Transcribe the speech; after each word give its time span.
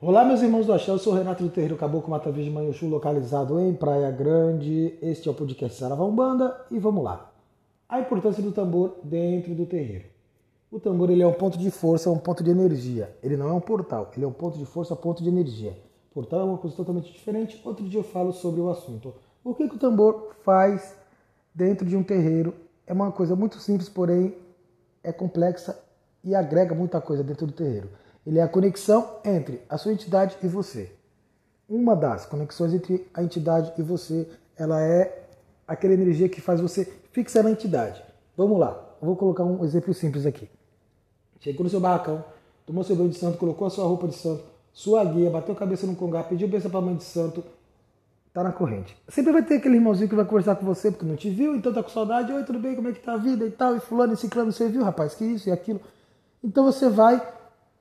Olá, 0.00 0.24
meus 0.24 0.42
irmãos 0.42 0.64
do 0.64 0.72
Axé, 0.72 0.92
eu 0.92 0.98
sou 0.98 1.12
o 1.12 1.16
Renato 1.16 1.42
do 1.42 1.50
Terreiro 1.50 1.76
Caboclo 1.76 2.08
Mata 2.08 2.30
Virgem 2.30 2.52
Manhuchu, 2.52 2.86
localizado 2.86 3.58
em 3.58 3.74
Praia 3.74 4.08
Grande. 4.12 4.96
Este 5.02 5.26
é 5.26 5.30
o 5.32 5.34
podcast 5.34 5.76
Saravá 5.76 6.04
Umbanda 6.04 6.56
e 6.70 6.78
vamos 6.78 7.02
lá. 7.02 7.32
A 7.88 7.98
importância 7.98 8.40
do 8.40 8.52
tambor 8.52 8.94
dentro 9.02 9.56
do 9.56 9.66
terreiro. 9.66 10.04
O 10.70 10.78
tambor 10.78 11.10
ele 11.10 11.20
é 11.20 11.26
um 11.26 11.32
ponto 11.32 11.58
de 11.58 11.68
força, 11.72 12.08
um 12.10 12.16
ponto 12.16 12.44
de 12.44 12.50
energia. 12.52 13.12
Ele 13.20 13.36
não 13.36 13.48
é 13.48 13.52
um 13.52 13.60
portal, 13.60 14.08
ele 14.14 14.24
é 14.24 14.28
um 14.28 14.32
ponto 14.32 14.56
de 14.56 14.64
força, 14.64 14.94
ponto 14.94 15.20
de 15.20 15.28
energia. 15.28 15.76
Portal 16.14 16.42
é 16.42 16.44
uma 16.44 16.58
coisa 16.58 16.76
totalmente 16.76 17.12
diferente. 17.12 17.60
Outro 17.64 17.84
dia 17.84 17.98
eu 17.98 18.04
falo 18.04 18.32
sobre 18.32 18.60
o 18.60 18.70
assunto. 18.70 19.12
O 19.42 19.52
que, 19.52 19.68
que 19.68 19.74
o 19.74 19.78
tambor 19.80 20.32
faz 20.44 20.94
dentro 21.52 21.84
de 21.84 21.96
um 21.96 22.04
terreiro? 22.04 22.54
É 22.86 22.92
uma 22.92 23.10
coisa 23.10 23.34
muito 23.34 23.58
simples, 23.58 23.88
porém 23.88 24.36
é 25.02 25.10
complexa 25.12 25.76
e 26.22 26.36
agrega 26.36 26.72
muita 26.72 27.00
coisa 27.00 27.24
dentro 27.24 27.48
do 27.48 27.52
terreiro. 27.52 27.88
Ele 28.26 28.38
é 28.38 28.42
a 28.42 28.48
conexão 28.48 29.18
entre 29.24 29.62
a 29.68 29.78
sua 29.78 29.92
entidade 29.92 30.36
e 30.42 30.48
você. 30.48 30.92
Uma 31.68 31.94
das 31.94 32.26
conexões 32.26 32.72
entre 32.72 33.06
a 33.12 33.22
entidade 33.22 33.72
e 33.78 33.82
você, 33.82 34.28
ela 34.56 34.82
é 34.82 35.26
aquela 35.66 35.94
energia 35.94 36.28
que 36.28 36.40
faz 36.40 36.60
você 36.60 36.84
fixar 37.12 37.44
na 37.44 37.50
entidade. 37.50 38.02
Vamos 38.36 38.58
lá, 38.58 38.96
vou 39.00 39.16
colocar 39.16 39.44
um 39.44 39.64
exemplo 39.64 39.92
simples 39.92 40.24
aqui. 40.24 40.48
Chegou 41.40 41.64
no 41.64 41.70
seu 41.70 41.80
barracão, 41.80 42.24
tomou 42.66 42.82
seu 42.84 42.96
banho 42.96 43.10
de 43.10 43.18
santo, 43.18 43.38
colocou 43.38 43.66
a 43.66 43.70
sua 43.70 43.84
roupa 43.84 44.08
de 44.08 44.14
santo, 44.14 44.44
sua 44.72 45.04
guia, 45.04 45.30
bateu 45.30 45.54
a 45.54 45.58
cabeça 45.58 45.86
no 45.86 45.94
congá, 45.94 46.22
pediu 46.22 46.48
bênção 46.48 46.70
para 46.70 46.80
a 46.80 46.82
mãe 46.82 46.96
de 46.96 47.04
santo, 47.04 47.44
tá 48.32 48.42
na 48.42 48.52
corrente. 48.52 48.96
Sempre 49.08 49.32
vai 49.32 49.42
ter 49.42 49.56
aquele 49.56 49.76
irmãozinho 49.76 50.08
que 50.08 50.14
vai 50.14 50.24
conversar 50.24 50.56
com 50.56 50.64
você 50.64 50.90
porque 50.90 51.04
não 51.04 51.16
te 51.16 51.28
viu, 51.30 51.56
então 51.56 51.72
tá 51.72 51.82
com 51.82 51.90
saudade, 51.90 52.32
oi, 52.32 52.44
tudo 52.44 52.58
bem, 52.58 52.74
como 52.74 52.88
é 52.88 52.92
que 52.92 53.00
tá 53.00 53.14
a 53.14 53.16
vida 53.16 53.44
e 53.44 53.50
tal, 53.50 53.76
e 53.76 53.80
fulano, 53.80 54.14
e 54.14 54.16
ciclano, 54.16 54.52
você 54.52 54.68
viu, 54.68 54.82
rapaz, 54.84 55.14
que 55.14 55.24
isso 55.24 55.48
e 55.48 55.52
aquilo. 55.52 55.80
Então 56.42 56.64
você 56.64 56.88
vai 56.88 57.20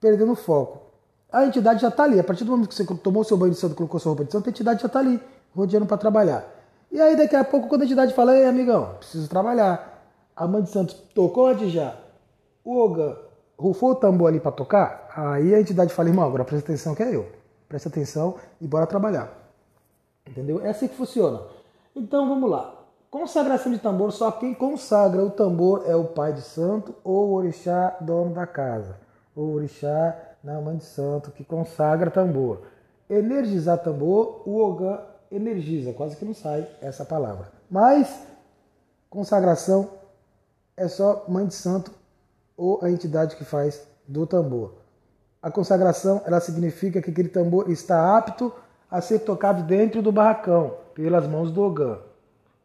perdendo 0.00 0.32
o 0.32 0.36
foco. 0.36 0.88
A 1.30 1.44
entidade 1.44 1.82
já 1.82 1.88
está 1.88 2.04
ali. 2.04 2.18
A 2.18 2.24
partir 2.24 2.44
do 2.44 2.50
momento 2.50 2.68
que 2.68 2.74
você 2.74 2.84
tomou 2.96 3.22
seu 3.22 3.36
banho 3.36 3.52
de 3.52 3.58
santo, 3.58 3.74
colocou 3.74 4.00
sua 4.00 4.10
roupa 4.10 4.24
de 4.24 4.32
santo, 4.32 4.48
a 4.48 4.50
entidade 4.50 4.80
já 4.80 4.86
está 4.86 4.98
ali, 4.98 5.20
rodeando 5.54 5.86
para 5.86 5.98
trabalhar. 5.98 6.44
E 6.90 7.00
aí, 7.00 7.16
daqui 7.16 7.36
a 7.36 7.44
pouco, 7.44 7.68
quando 7.68 7.82
a 7.82 7.84
entidade 7.84 8.14
fala, 8.14 8.34
ei, 8.36 8.46
amigão, 8.46 8.94
preciso 8.98 9.28
trabalhar. 9.28 10.06
A 10.34 10.46
mãe 10.46 10.62
de 10.62 10.70
santo 10.70 10.94
tocou 11.14 11.54
de 11.54 11.68
já. 11.68 11.96
O 12.64 12.78
Ogan 12.78 13.16
rufou 13.58 13.90
o 13.90 13.94
tambor 13.94 14.28
ali 14.28 14.40
para 14.40 14.52
tocar. 14.52 15.10
Aí 15.14 15.54
a 15.54 15.60
entidade 15.60 15.92
fala, 15.92 16.08
irmão, 16.08 16.24
agora 16.24 16.44
presta 16.44 16.72
atenção 16.72 16.94
que 16.94 17.02
é 17.02 17.14
eu. 17.14 17.30
Presta 17.68 17.88
atenção 17.90 18.36
e 18.60 18.66
bora 18.66 18.86
trabalhar. 18.86 19.30
Entendeu? 20.26 20.64
É 20.64 20.70
assim 20.70 20.88
que 20.88 20.94
funciona. 20.94 21.42
Então, 21.94 22.26
vamos 22.26 22.48
lá. 22.48 22.74
Consagração 23.10 23.72
de 23.72 23.78
tambor, 23.78 24.12
só 24.12 24.30
quem 24.30 24.54
consagra 24.54 25.22
o 25.22 25.30
tambor 25.30 25.82
é 25.86 25.96
o 25.96 26.04
pai 26.04 26.32
de 26.32 26.42
santo 26.42 26.94
ou 27.02 27.28
o 27.28 27.32
orixá 27.34 27.96
dono 28.00 28.32
da 28.34 28.46
casa 28.46 29.07
o 29.42 29.54
orixá 29.54 30.16
na 30.42 30.60
mãe 30.60 30.76
de 30.76 30.84
santo 30.84 31.30
que 31.30 31.44
consagra 31.44 32.10
tambor. 32.10 32.62
Energizar 33.08 33.78
tambor, 33.78 34.42
o 34.44 34.58
Ogã 34.58 35.00
energiza, 35.30 35.92
quase 35.92 36.16
que 36.16 36.24
não 36.24 36.34
sai 36.34 36.66
essa 36.80 37.04
palavra. 37.04 37.50
Mas 37.70 38.22
consagração 39.08 39.88
é 40.76 40.88
só 40.88 41.24
mãe 41.28 41.46
de 41.46 41.54
santo 41.54 41.92
ou 42.56 42.80
a 42.82 42.90
entidade 42.90 43.36
que 43.36 43.44
faz 43.44 43.86
do 44.06 44.26
tambor. 44.26 44.72
A 45.40 45.50
consagração, 45.50 46.20
ela 46.26 46.40
significa 46.40 47.00
que 47.00 47.10
aquele 47.10 47.28
tambor 47.28 47.70
está 47.70 48.16
apto 48.16 48.52
a 48.90 49.00
ser 49.00 49.20
tocado 49.20 49.62
dentro 49.62 50.02
do 50.02 50.10
barracão 50.10 50.74
pelas 50.94 51.26
mãos 51.26 51.52
do 51.52 51.62
Ogã. 51.62 51.98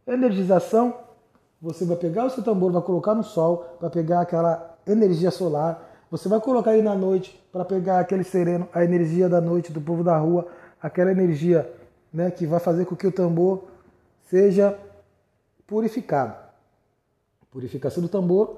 Energização, 0.07 0.95
você 1.61 1.85
vai 1.85 1.97
pegar 1.97 2.25
o 2.25 2.29
seu 2.29 2.43
tambor, 2.43 2.71
vai 2.71 2.81
colocar 2.81 3.13
no 3.13 3.23
sol, 3.23 3.77
vai 3.79 3.89
pegar 3.89 4.21
aquela 4.21 4.77
energia 4.87 5.29
solar 5.31 5.92
você 6.13 6.29
vai 6.29 6.39
colocar 6.39 6.69
aí 6.69 6.81
na 6.83 6.93
noite 6.93 7.43
para 7.51 7.65
pegar 7.65 7.99
aquele 7.99 8.23
sereno, 8.23 8.69
a 8.71 8.83
energia 8.83 9.27
da 9.27 9.41
noite 9.41 9.73
do 9.73 9.81
povo 9.81 10.03
da 10.03 10.15
rua, 10.15 10.47
aquela 10.79 11.11
energia 11.11 11.67
né, 12.13 12.29
que 12.29 12.45
vai 12.45 12.59
fazer 12.59 12.85
com 12.85 12.95
que 12.95 13.07
o 13.07 13.11
tambor 13.11 13.63
seja 14.29 14.77
purificado. 15.65 16.35
Purificação 17.49 18.03
do 18.03 18.07
tambor 18.07 18.57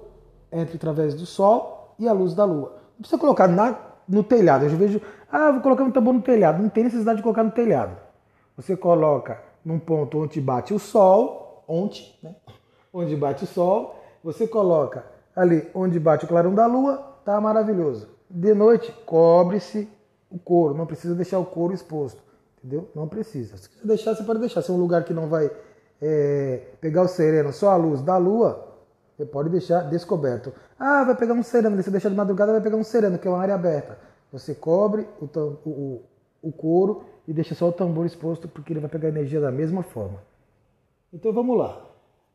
entre 0.52 0.76
através 0.76 1.16
do 1.16 1.26
sol 1.26 1.96
e 1.98 2.10
a 2.10 2.12
luz 2.12 2.34
da 2.34 2.44
lua. 2.44 2.74
Não 2.96 3.00
precisa 3.00 3.18
colocar 3.18 3.48
na, 3.48 3.80
no 4.06 4.22
telhado. 4.22 4.66
Eu 4.66 4.72
vejo, 4.72 5.02
ah, 5.32 5.52
vou 5.52 5.62
colocar 5.62 5.86
um 5.86 5.92
tambor 5.92 6.14
no 6.14 6.22
telhado. 6.22 6.62
Não 6.62 6.68
tem 6.68 6.84
necessidade 6.84 7.20
de 7.20 7.24
colocar 7.24 7.44
no 7.46 7.52
telhado. 7.52 7.96
Você 8.58 8.76
coloca 8.76 9.42
num 9.64 9.80
ponto 9.80 10.20
onde 10.20 10.42
bate 10.42 10.74
o 10.74 10.80
sol, 10.80 11.64
onde, 11.70 12.20
né? 12.22 12.36
onde 12.92 13.16
bate 13.16 13.46
o 13.46 13.48
sol, 13.48 13.96
você 14.22 14.46
coloca 14.46 15.06
ali 15.34 15.70
onde 15.74 15.98
bate 16.02 16.26
o 16.26 16.28
clarão 16.28 16.54
da 16.54 16.66
lua, 16.66 17.15
tá 17.26 17.42
maravilhoso. 17.42 18.08
De 18.30 18.54
noite, 18.54 18.92
cobre-se 19.06 19.90
o 20.30 20.38
couro, 20.38 20.76
não 20.76 20.86
precisa 20.86 21.16
deixar 21.16 21.40
o 21.40 21.46
couro 21.46 21.74
exposto, 21.74 22.22
entendeu? 22.58 22.90
Não 22.96 23.08
precisa. 23.08 23.58
Se 23.58 23.70
quiser 23.70 23.88
deixar, 23.88 24.16
você 24.16 24.24
pode 24.24 24.40
deixar. 24.40 24.62
Se 24.62 24.70
é 24.70 24.74
um 24.74 24.78
lugar 24.78 25.04
que 25.04 25.14
não 25.14 25.28
vai 25.28 25.50
é, 26.02 26.62
pegar 26.80 27.02
o 27.02 27.08
sereno, 27.08 27.52
só 27.52 27.72
a 27.72 27.76
luz 27.76 28.02
da 28.02 28.18
lua, 28.18 28.68
você 29.16 29.26
pode 29.26 29.50
deixar 29.50 29.82
descoberto. 29.90 30.54
Ah, 30.80 31.04
vai 31.04 31.16
pegar 31.16 31.34
um 31.34 31.44
sereno, 31.44 31.82
você 31.82 31.90
deixar 31.90 32.10
de 32.10 32.16
madrugada, 32.16 32.52
vai 32.52 32.62
pegar 32.62 32.78
um 32.78 32.84
sereno, 32.84 33.18
que 33.18 33.28
é 33.28 33.32
uma 33.32 33.40
área 33.40 33.56
aberta. 33.56 33.98
Você 34.32 34.54
cobre 34.54 35.08
o, 35.20 35.26
o, 35.66 36.02
o 36.42 36.52
couro 36.52 37.06
e 37.28 37.34
deixa 37.34 37.56
só 37.56 37.70
o 37.70 37.72
tambor 37.72 38.06
exposto, 38.06 38.48
porque 38.48 38.74
ele 38.74 38.82
vai 38.82 38.90
pegar 38.90 39.08
energia 39.08 39.40
da 39.40 39.52
mesma 39.52 39.82
forma. 39.82 40.22
Então 41.14 41.32
vamos 41.32 41.58
lá. 41.58 41.82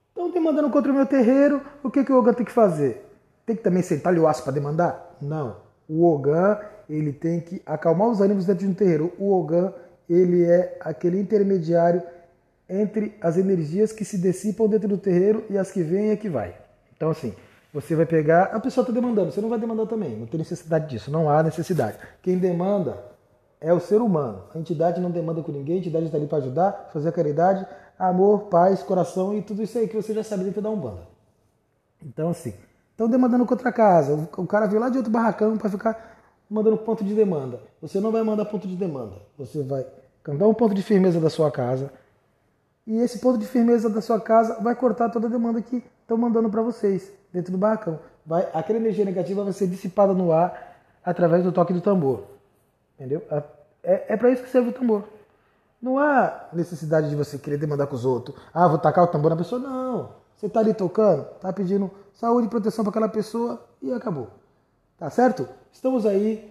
Estão 0.09 0.31
demandando 0.31 0.71
contra 0.71 0.91
o 0.91 0.95
meu 0.95 1.07
terreiro, 1.07 1.61
o 1.85 1.91
que, 1.91 2.03
que 2.03 2.13
o 2.13 2.19
Ogan 2.19 2.33
tem 2.33 2.47
que 2.47 2.53
fazer? 2.53 3.10
Tem 3.51 3.57
que 3.57 3.65
também 3.65 3.83
sentar-lhe 3.83 4.21
o 4.21 4.29
aço 4.29 4.45
para 4.45 4.53
demandar? 4.53 5.17
Não. 5.21 5.57
O 5.89 6.05
Ogan, 6.07 6.61
ele 6.89 7.13
tem 7.13 7.41
que 7.41 7.61
acalmar 7.67 8.07
os 8.07 8.21
ânimos 8.21 8.47
dentro 8.47 8.65
de 8.65 8.71
um 8.71 8.75
terreiro. 8.75 9.13
O 9.19 9.33
Ogan, 9.33 9.73
ele 10.09 10.45
é 10.45 10.79
aquele 10.79 11.19
intermediário 11.19 12.01
entre 12.69 13.17
as 13.21 13.37
energias 13.37 13.91
que 13.91 14.05
se 14.05 14.17
dissipam 14.17 14.69
dentro 14.69 14.87
do 14.87 14.97
terreiro 14.97 15.45
e 15.51 15.59
as 15.59 15.73
que 15.73 15.83
vêm 15.83 16.13
e 16.13 16.17
que 16.17 16.29
vai. 16.29 16.55
Então, 16.95 17.11
assim, 17.11 17.35
você 17.75 17.97
vai 17.97 18.07
pegar. 18.07 18.45
A 18.55 18.61
pessoa 18.61 18.85
está 18.85 18.93
demandando, 18.93 19.33
você 19.33 19.41
não 19.41 19.49
vai 19.49 19.59
demandar 19.59 19.87
também. 19.87 20.17
Não 20.17 20.29
tem 20.29 20.39
necessidade 20.39 20.89
disso, 20.89 21.11
não 21.11 21.29
há 21.29 21.43
necessidade. 21.43 21.99
Quem 22.23 22.39
demanda 22.39 23.03
é 23.61 23.73
o 23.73 23.81
ser 23.81 24.01
humano. 24.01 24.45
A 24.55 24.59
entidade 24.61 25.01
não 25.01 25.11
demanda 25.11 25.43
com 25.43 25.51
ninguém, 25.51 25.75
a 25.75 25.79
entidade 25.81 26.05
está 26.05 26.17
ali 26.17 26.29
para 26.29 26.39
ajudar, 26.39 26.91
fazer 26.93 27.09
a 27.09 27.13
caridade, 27.13 27.67
amor, 27.99 28.43
paz, 28.43 28.81
coração 28.81 29.37
e 29.37 29.43
tudo 29.43 29.61
isso 29.61 29.77
aí 29.77 29.89
que 29.89 29.97
você 29.97 30.15
já 30.15 30.23
sabe 30.23 30.45
dentro 30.45 30.63
da 30.63 30.71
Umbanda. 30.71 31.03
Então, 32.01 32.31
assim, 32.31 32.55
Estão 33.01 33.09
demandando 33.09 33.47
contra 33.47 33.71
a 33.71 33.73
casa. 33.73 34.29
O 34.37 34.47
cara 34.47 34.67
veio 34.67 34.79
lá 34.79 34.91
de 34.91 34.99
outro 34.99 35.11
barracão 35.11 35.57
para 35.57 35.71
ficar 35.71 36.19
mandando 36.51 36.77
ponto 36.77 37.03
de 37.03 37.15
demanda. 37.15 37.59
Você 37.81 37.99
não 37.99 38.13
vai 38.13 38.23
mandar 38.23 38.45
ponto 38.45 38.69
de 38.69 38.77
demanda. 38.77 39.15
Você 39.39 39.63
vai 39.63 39.87
cantar 40.23 40.47
um 40.47 40.53
ponto 40.53 40.75
de 40.75 40.83
firmeza 40.83 41.19
da 41.19 41.31
sua 41.31 41.51
casa. 41.51 41.91
E 42.87 42.99
esse 42.99 43.19
ponto 43.19 43.39
de 43.39 43.47
firmeza 43.47 43.89
da 43.89 44.03
sua 44.03 44.21
casa 44.21 44.61
vai 44.61 44.75
cortar 44.75 45.09
toda 45.09 45.29
a 45.29 45.31
demanda 45.31 45.63
que 45.63 45.83
estão 46.03 46.19
mandando 46.19 46.51
para 46.51 46.61
vocês 46.61 47.11
dentro 47.33 47.51
do 47.53 47.57
barracão. 47.57 47.99
Vai, 48.27 48.47
aquela 48.53 48.79
energia 48.79 49.07
negativa 49.07 49.45
vai 49.45 49.55
ser 49.55 49.67
dissipada 49.67 50.13
no 50.13 50.31
ar 50.31 50.77
através 51.03 51.43
do 51.43 51.53
toque 51.53 51.73
do 51.73 51.81
tambor. 51.81 52.25
Entendeu? 52.99 53.23
É, 53.83 54.13
é 54.13 54.17
para 54.19 54.31
isso 54.31 54.43
que 54.43 54.51
serve 54.51 54.69
o 54.69 54.73
tambor. 54.75 55.05
Não 55.81 55.99
há 55.99 56.51
necessidade 56.53 57.09
de 57.09 57.17
você 57.17 57.39
querer 57.39 57.57
demandar 57.57 57.87
com 57.87 57.95
os 57.95 58.05
outros. 58.05 58.37
Ah, 58.53 58.69
vou 58.69 58.77
tacar 58.77 59.05
o 59.05 59.07
tambor 59.07 59.31
na 59.31 59.39
pessoa. 59.39 59.59
Não. 59.59 60.21
Você 60.41 60.47
está 60.47 60.61
ali 60.61 60.73
tocando, 60.73 61.27
está 61.37 61.53
pedindo 61.53 61.91
saúde 62.15 62.47
e 62.47 62.51
proteção 62.51 62.83
para 62.83 62.91
aquela 62.93 63.09
pessoa 63.11 63.61
e 63.83 63.93
acabou. 63.93 64.29
Tá 64.99 65.11
certo? 65.11 65.47
Estamos 65.71 66.07
aí. 66.07 66.51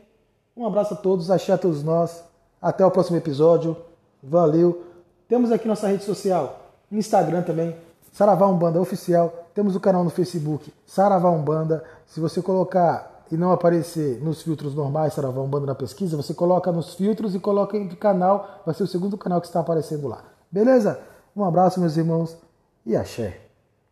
Um 0.55 0.67
abraço 0.67 0.93
a 0.93 0.97
todos, 0.97 1.31
achar 1.31 1.55
a 1.55 1.57
todos 1.57 1.83
nós. 1.83 2.23
Até 2.61 2.85
o 2.85 2.91
próximo 2.91 3.17
episódio. 3.17 3.75
Valeu. 4.21 4.83
Temos 5.27 5.51
aqui 5.51 5.67
nossa 5.67 5.87
rede 5.87 6.03
social, 6.03 6.69
Instagram 6.91 7.41
também, 7.41 7.75
Saravá 8.11 8.45
Umbanda 8.45 8.79
Oficial. 8.79 9.33
Temos 9.55 9.75
o 9.75 9.79
canal 9.79 10.03
no 10.03 10.11
Facebook, 10.11 10.71
Saravá 10.85 11.31
Umbanda. 11.31 11.83
Se 12.05 12.19
você 12.19 12.43
colocar 12.43 13.23
e 13.31 13.37
não 13.37 13.51
aparecer 13.51 14.23
nos 14.23 14.43
filtros 14.43 14.75
normais 14.75 15.15
Saravá 15.15 15.41
Umbanda 15.41 15.65
na 15.65 15.75
pesquisa, 15.75 16.15
você 16.15 16.35
coloca 16.35 16.71
nos 16.71 16.93
filtros 16.93 17.33
e 17.33 17.39
coloca 17.39 17.75
em 17.75 17.87
canal. 17.89 18.61
Vai 18.63 18.75
ser 18.75 18.83
o 18.83 18.87
segundo 18.87 19.17
canal 19.17 19.41
que 19.41 19.47
está 19.47 19.61
aparecendo 19.61 20.07
lá. 20.07 20.23
Beleza? 20.51 20.99
Um 21.35 21.43
abraço, 21.43 21.79
meus 21.79 21.97
irmãos, 21.97 22.37
e 22.85 22.95
axé. 22.95 23.48